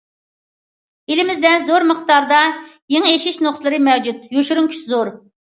[1.13, 2.39] ئېلىمىزدە زور مىقداردا
[2.95, 5.15] يېڭى ئېشىش نۇقتىلىرى مەۋجۇت، يوشۇرۇن كۈچ زور.